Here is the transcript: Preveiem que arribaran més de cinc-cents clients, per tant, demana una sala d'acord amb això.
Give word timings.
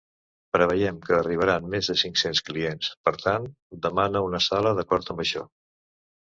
Preveiem 0.55 0.95
que 1.01 1.11
arribaran 1.17 1.67
més 1.73 1.89
de 1.91 1.95
cinc-cents 2.03 2.41
clients, 2.47 2.89
per 3.09 3.13
tant, 3.27 3.45
demana 3.85 4.25
una 4.29 4.41
sala 4.49 4.73
d'acord 4.81 5.15
amb 5.17 5.23
això. 5.27 5.47